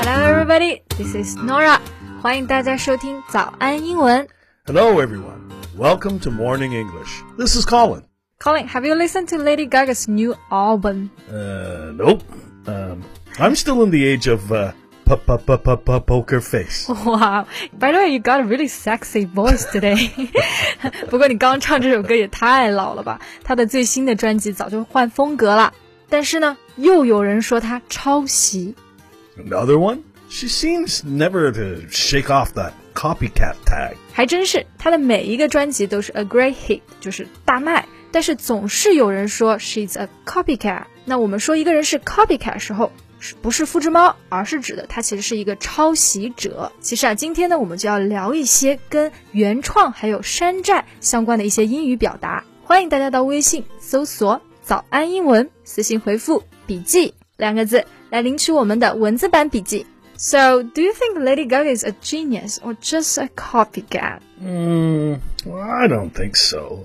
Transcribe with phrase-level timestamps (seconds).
[0.00, 0.80] Hello, everybody.
[0.96, 1.78] This is Nora.
[2.22, 4.26] 欢迎大家收听早安英文。
[4.64, 5.50] Hello, everyone.
[5.76, 7.22] Welcome to Morning English.
[7.36, 8.04] This is Colin.
[8.40, 11.10] Colin, have you listened to Lady Gaga's new album?
[11.30, 12.22] Uh, nope.
[12.66, 13.02] Um,
[13.38, 14.72] I'm still in the age of uh,
[15.04, 16.88] p p p p p poker face.
[16.88, 17.46] Wow.
[17.78, 20.10] By the way, you got a really sexy voice today.
[21.10, 23.20] 不过你刚唱这首歌也太老了吧？
[23.44, 25.74] 他的最新的专辑早就换风格了。
[26.11, 28.75] 但是呢，又有人说他抄袭。
[29.37, 29.99] Another one?
[30.29, 33.95] She seems never to shake off that copycat tag.
[34.11, 37.87] 还真是，他的每一个专辑都是 a great hit，就是大卖。
[38.11, 40.83] 但是总是有人说 she's a copycat。
[41.05, 46.73] 那我们说一个人是 copycat 的时候，是不是复制猫，而是指的他其实是一个抄袭者。
[46.81, 52.43] 其实啊，今天呢，我们就要聊一些跟原创还有山寨相关的一些英语表达。
[52.63, 59.86] 欢迎大家到微信搜索“早安英文”，私信回复“笔记”两个字来领取我们的文字版笔记。
[60.18, 64.20] So, do you think Lady Gaga is a genius or just a copycat?
[64.42, 66.84] Mm, well, I don't think so.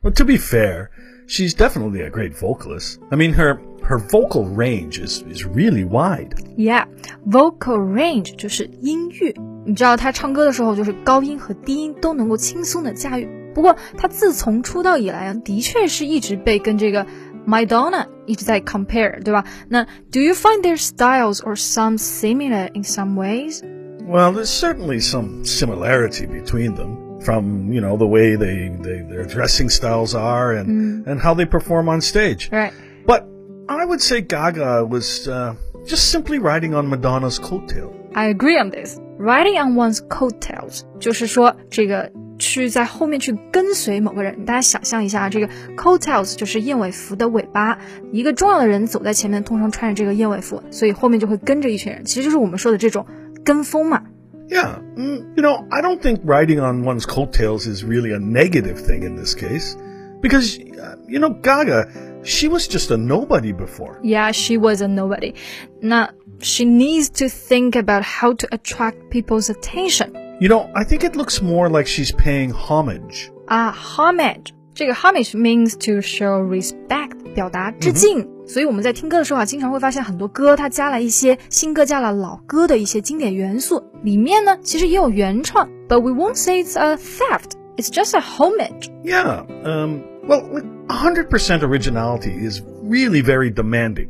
[0.00, 0.90] But to be fair,
[1.26, 2.98] she's definitely a great vocalist.
[3.10, 6.34] I mean, her her vocal range is is really wide.
[6.56, 6.86] Yeah,
[7.26, 9.34] vocal range 就是音域。
[9.66, 13.28] 你知道她唱歌的时候，就是高音和低音都能够轻松的驾驭。
[13.54, 17.06] 不过她自从出道以来啊，的确是一直被跟这个
[17.46, 19.44] Madonna 一直在 compare，对吧？
[19.68, 23.62] 那 Do you find their styles or some similar in some ways?
[24.06, 27.08] Well, there's certainly some similarity between them.
[27.20, 31.46] From you know the way they, they their dressing styles are and and how they
[31.46, 32.48] perform on stage.
[32.52, 32.72] Right.
[33.06, 33.24] But
[33.68, 37.92] I would say Gaga was uh, just simply riding on Madonna's coattail.
[38.14, 39.00] I agree on this.
[39.18, 44.44] Riding on one's coattails，就是说这个 去在后面去跟随某个人。
[44.44, 47.78] 大家想象一下，这个 coattails 就是燕尾服的尾巴，
[48.12, 53.06] 一个重要的人走在前面，通常穿着这个燕尾服，所以后面就会跟着一群人，其实就是我们说的这种
[53.44, 54.02] 跟风嘛。
[54.48, 58.76] Yeah, mm, you know, I don't think riding on one's coattails is really a negative
[58.76, 59.76] thing in this case.
[60.22, 61.88] Because, uh, you know, Gaga,
[62.24, 64.00] she was just a nobody before.
[64.02, 65.34] Yeah, she was a nobody.
[65.80, 70.12] 那 she needs to think about how to attract people's attention.
[70.40, 73.28] You know, I think it looks more like she's paying homage.
[73.46, 78.28] 啊，homage，这个 homage means to show respect，表达致敬。
[78.46, 87.52] 所以我们在听歌的时候啊，经常会发现很多歌它加了一些新歌加了老歌的一些经典元素，里面呢其实也有原创，but we won't say it's a theft.
[87.76, 88.88] It's just a homage.
[89.04, 94.08] Yeah, um, well, like, 100% originality is really very demanding.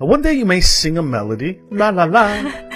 [0.00, 2.28] Uh, one day you may sing a melody, la la la.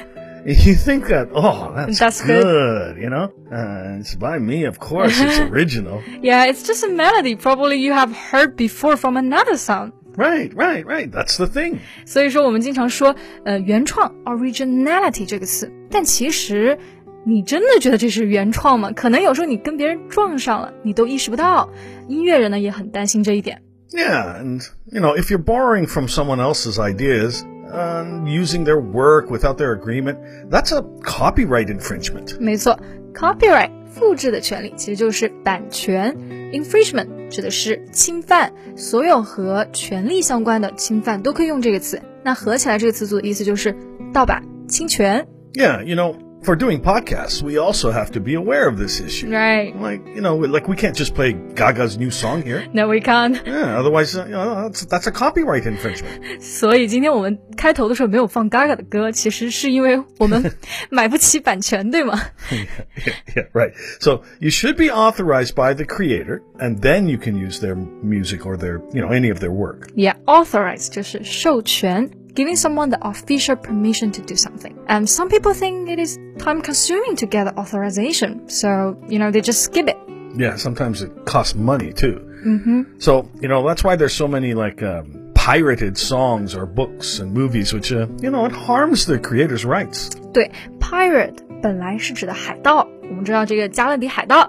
[0.47, 2.43] and you think that, oh, that's, That's good.
[2.43, 3.32] good, you know?
[3.50, 6.03] Uh, it's by me, of course, it's original.
[6.22, 7.37] Yeah, it's just a melody.
[7.37, 9.93] Probably you have heard before from another song.
[10.16, 11.10] Right, right, right.
[11.10, 11.78] That's the thing.
[12.04, 16.76] 所以说，我们经常说，呃，原创 （originality） 这个词，但其实
[17.25, 18.91] 你真的觉得这是原创吗？
[18.93, 21.71] 可能有时候你跟别人撞上了，你都意识不到。
[22.09, 23.62] 音乐人呢也很担心这一点。
[23.91, 24.60] Yeah, and,
[24.91, 29.72] you know, if you're borrowing from someone else's ideas and using their work without their
[29.78, 30.16] agreement,
[30.50, 32.38] that's a copyright infringement.
[32.41, 32.78] 没错，
[33.15, 36.16] copyright 复制的权利其实就是版权，
[36.53, 42.00] infringement 指的是侵犯，所有和权利相关的侵犯都可以用这个词。
[42.25, 43.75] 那合起来这个词组的意思就是
[44.12, 45.26] 盗版、侵权。
[45.54, 49.28] Yeah, you know, for doing podcasts, we also have to be aware of this issue.
[49.28, 49.75] Right.
[49.75, 52.65] Like, you know, like we can't just play Gaga's new song here.
[52.72, 53.44] No, we can't.
[53.44, 56.41] Yeah, otherwise, uh, you know, that's, that's a copyright infringement.
[56.41, 60.53] 所 以今天我们开头的时候没有放 Gaga 的歌，其实是因为我们
[60.91, 62.19] 买不起版权，对吗？
[62.50, 63.72] yeah, yeah, right.
[64.00, 68.47] So you should be authorized by the creator, and then you can use their music
[68.47, 69.88] or their, you know, any of their work.
[69.97, 74.75] Yeah, authorize 就是授权 ，giving someone the official permission to do something.
[74.87, 79.41] And some people think it is time consuming to get authorization, so you know they
[79.41, 79.97] just skip it.
[80.37, 82.21] Yeah, sometimes it costs money too.
[82.44, 82.82] Mm-hmm.
[83.00, 87.32] So, you know, that's why there's so many like um, pirated songs or books and
[87.32, 90.11] movies, which, uh, you know, it harms the creator's rights.
[90.32, 94.49] 对，pirate 本来是指的海盗，我们知道这个加勒比海盗，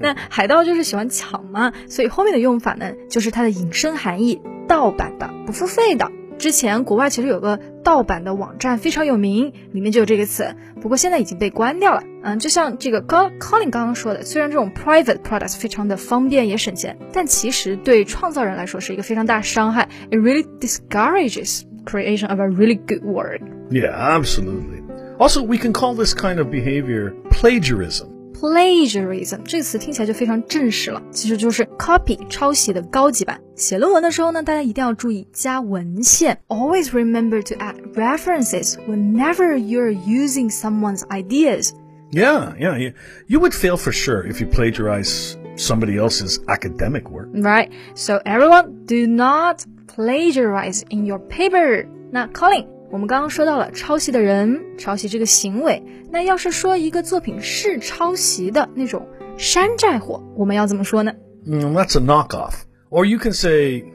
[0.00, 6.10] 那海盗就是喜欢抢嘛，所以后面的用法呢，就是它的引申含义，盗版的，不付费的。
[6.41, 12.01] 之前国外其实有个盗版的网站非常有名，里面就有这个词，不过现在已经被关掉了。
[12.23, 19.87] 嗯，就像这个高 Colin 刚刚说的，虽然这种 private products 非常的方便也省钱，但其实对创造人来说是一个非常大的伤害。
[20.09, 23.41] It really discourages creation of a really good work.
[23.69, 24.81] Yeah, absolutely.
[25.19, 28.07] Also, we can call this kind of behavior plagiarism.
[28.40, 33.40] plagiarism 这个词听起来就非常正式了，其实就是 copy 抄袭的高级版。
[33.54, 36.38] 写论文的时候呢，大家一定要注意加文献。
[36.48, 41.70] Always remember to add references whenever you're using someone's ideas.
[42.12, 42.92] Yeah, yeah, you,
[43.26, 47.28] you would fail for sure if you plagiarize somebody else's academic work.
[47.32, 47.70] Right.
[47.94, 51.86] So everyone, do not plagiarize in your paper.
[52.12, 55.81] 那 Colin， 我们刚刚说到了抄袭的人，抄袭这个行为。
[56.11, 59.07] 那要是说一个作品是抄袭的那种
[59.37, 61.13] 山寨货，我们要怎么说呢
[61.45, 62.53] ？Mm, that's a knockoff.
[62.89, 63.85] Or you can say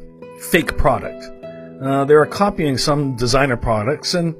[0.40, 1.30] fake product.
[1.78, 4.34] Uh, they are copying some designer products and,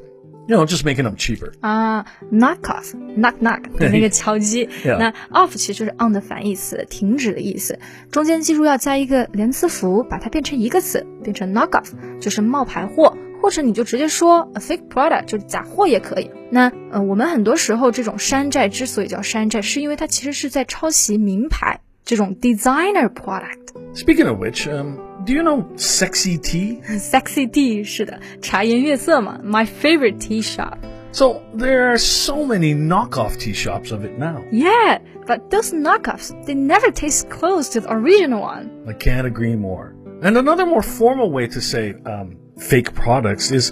[0.49, 1.53] you know, just making them cheaper.
[1.61, 4.71] 啊、k n o c k off，knock knock 的那个敲击。
[4.85, 7.79] 那 off 其实就是 on 的反义词，停止的意思。
[8.11, 13.15] 中间记住要加一个连词符，把它变成一个词，变成 knock off，就是冒牌货。
[13.42, 16.30] 或者你就直接说 a fake product，就是假货也可以。
[16.50, 23.74] 那呃，我们很多时候这种山寨之所以叫山寨，是因为它其实是在抄袭名牌这种 designer product。
[23.94, 26.82] Speaking of which, um, do you know Sexy Tea?
[27.00, 30.78] Sexy tea 是的，茶颜悦色嘛，my favorite tea shop。
[31.14, 34.44] So there are so many knockoff tea shops of it now.
[34.50, 38.70] Yeah, but those knockoffs, they never taste close to the original one.
[38.88, 39.94] I can't agree more.
[40.22, 43.72] And another more formal way to say um, fake products is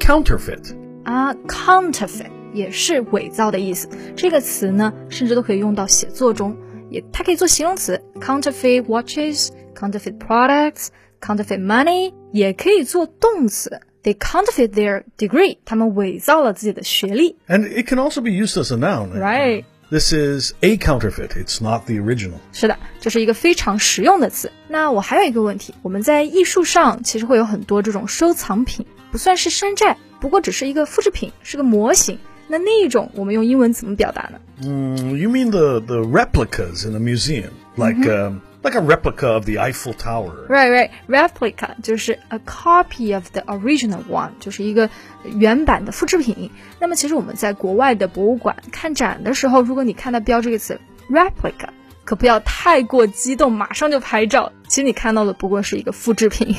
[0.00, 0.74] counterfeit.
[1.04, 3.88] 啊、c o u n t e r f e i t 也是伪造的意思。
[4.16, 6.56] 这个词呢，甚至都可以用到写作中，
[6.90, 13.80] 也它可以做形容词，counterfeit watches、counterfeit products、counterfeit money，也可以做动词。
[14.02, 19.18] They counterfeit their degree，他们伪造了自己的学历 And it can also be used as a noun.
[19.18, 19.64] ，right？
[19.90, 21.36] This is a counterfeit.
[21.36, 22.38] It's not the original.
[22.52, 24.50] 是的，这是一个非常实用的词。
[24.66, 32.18] 那我还有一个问题，我们在艺术上其实会有很多这种收藏品，不算是山寨，不过只是一个复制品，是个模型。
[32.48, 37.50] 那那一种我们用英文怎么表达呢 Mm, you mean the, the replicas in a museum?
[37.76, 40.46] Like, um, like a replica of the Eiffel Tower.
[40.48, 40.90] ？Right, right.
[41.08, 44.88] Replica 就是 a copy of the original one，就是一个
[45.24, 46.50] 原版的复制品。
[46.78, 50.80] 那么其实我们在国外的博物馆看展的时候，如果你看到标这个词
[51.10, 51.68] replica，
[52.04, 54.52] 可不要太过激动，马上就拍照。
[54.68, 56.54] 其实你看到的不过是一个复制品。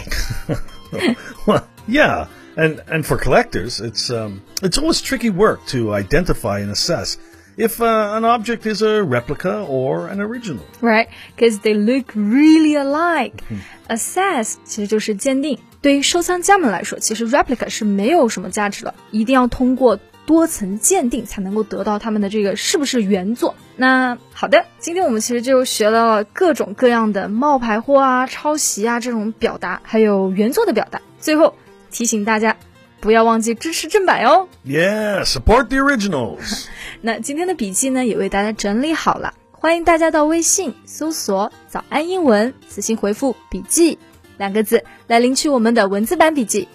[1.45, 2.27] Well, yeah.
[2.57, 7.17] And, and for collectors, it's, um, it's always tricky work to identify and assess
[7.56, 10.64] If an object is a replica or an original.
[10.80, 13.42] Right, because they look really alike.
[13.88, 15.58] Assess 其实就是鉴定。
[15.82, 23.54] 对于收藏家们来说，其实 replica 是没有什么价值的，一定要通过多层鉴定才能够得到他们的这个是不是原作。
[23.76, 31.00] 那好的，今天我们其实就学到了各种各样的冒牌货啊、抄袭啊这种表达，还有原作的表达。
[31.18, 31.54] 最后
[31.90, 32.56] 提醒大家，
[32.99, 34.47] 不要忘记支持正版哟。
[34.65, 36.65] Yeah, support the originals.
[37.01, 43.97] 那今天的笔记呢，也为大家整理好了，欢迎大家到微信搜索“早安英文”，私信回复“笔记”
[44.37, 46.67] 两个字来领取我们的文字版笔记。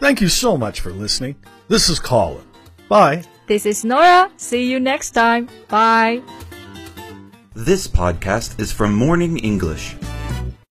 [0.00, 1.36] Thank you so much for listening.
[1.68, 2.42] This is Colin.
[2.88, 3.22] Bye.
[3.46, 4.30] This is Nora.
[4.38, 5.46] See you next time.
[5.68, 6.22] Bye.
[7.54, 9.94] This podcast is from Morning English.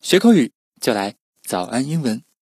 [0.01, 1.15] 学口语就来
[1.47, 2.25] 早安英文。